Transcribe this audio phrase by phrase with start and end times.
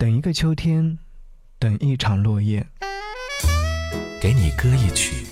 [0.00, 0.98] 等一个秋天，
[1.58, 2.66] 等一场落叶。
[4.18, 5.26] 给你歌一曲，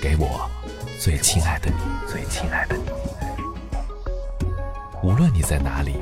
[0.00, 0.50] 给我
[0.98, 1.76] 最亲爱的你，
[2.10, 2.84] 最亲爱的你。
[5.02, 5.96] 无论你在哪里，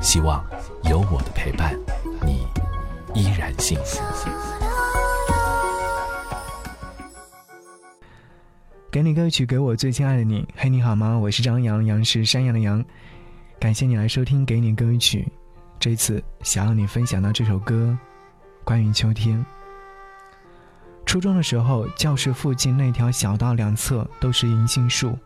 [0.00, 0.48] 希望
[0.84, 1.76] 有我的陪伴，
[2.24, 2.46] 你
[3.20, 4.00] 依然幸福。
[8.92, 10.46] 给你歌曲，给我最亲爱的你。
[10.54, 11.18] 嘿，你好吗？
[11.18, 12.84] 我是张扬，杨是山羊的羊。
[13.58, 15.22] 感谢你来收听《给你歌曲》。
[15.80, 17.96] 这次想要你分享到这首歌，
[18.64, 19.42] 关于秋天。
[21.06, 25.18] 初中的时候，教室附近那条小道两侧都是银杏树。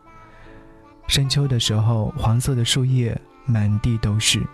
[1.08, 4.46] 深秋的时候，黄色的树叶满地都是。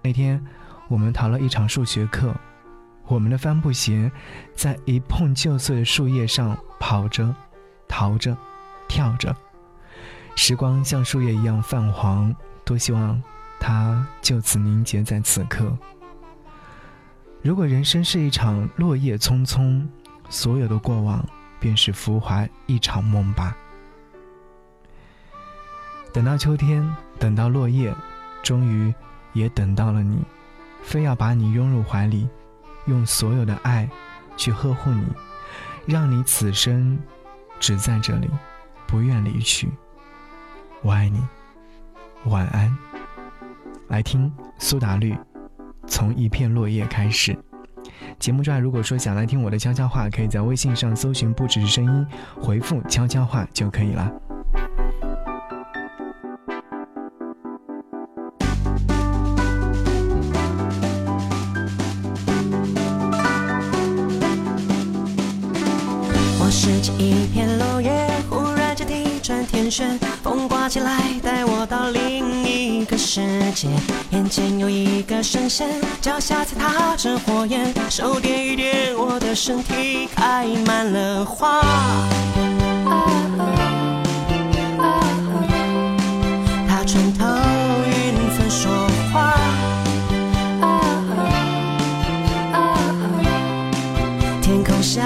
[0.00, 0.42] 那天，
[0.88, 2.34] 我们逃了一场数学课，
[3.06, 4.10] 我们的帆布鞋
[4.54, 7.36] 在一碰就碎的树叶上跑着。
[7.86, 8.34] 逃着，
[8.88, 9.36] 跳着，
[10.36, 13.22] 时光像树叶一样泛黄，多希望
[13.66, 15.74] 它就此凝结在此刻。
[17.40, 19.82] 如果人生是一场落叶匆匆，
[20.28, 21.26] 所有的过往
[21.58, 23.56] 便是浮华一场梦吧。
[26.12, 26.86] 等到秋天，
[27.18, 27.94] 等到落叶，
[28.42, 28.92] 终于
[29.32, 30.22] 也等到了你，
[30.82, 32.28] 非要把你拥入怀里，
[32.84, 33.88] 用所有的爱
[34.36, 35.06] 去呵护你，
[35.86, 36.98] 让你此生。
[37.60, 38.28] 只在这里，
[38.86, 39.70] 不愿离去。
[40.82, 41.26] 我爱你，
[42.26, 42.93] 晚安。
[43.88, 45.16] 来听苏打绿，
[45.86, 47.36] 从一片落叶开始。
[48.18, 52.06] 节目之外，如果说想来听我的悄悄话，可以在微信上搜寻“不只是声音”，
[52.40, 54.10] 回复“悄悄话”就可以了。
[66.40, 68.08] 我拾起一片落叶，
[69.24, 73.22] 转天旋，风刮起来，带我到另一个世
[73.54, 73.68] 界。
[74.10, 81.62] 眼前有一个神仙，脚下踩踏着火焰，手点一点我的身体，开满了花。
[86.68, 87.24] 他穿透
[87.86, 88.70] 云层说
[89.10, 89.32] 话，
[94.42, 95.00] 天空下。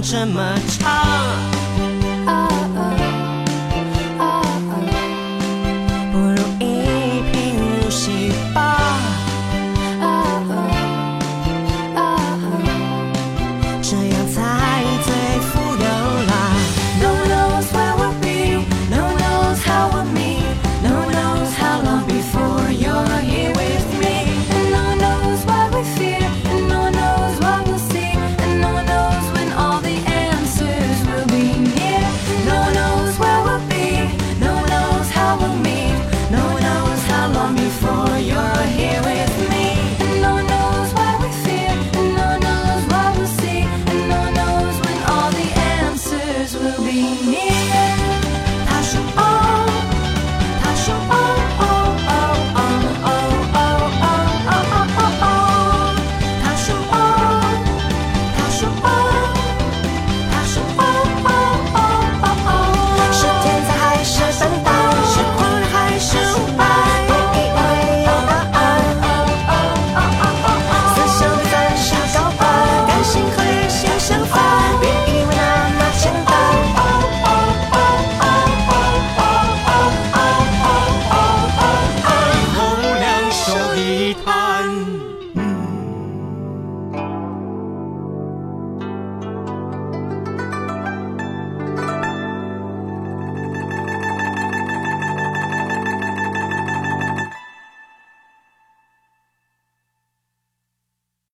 [0.00, 1.57] 这么长。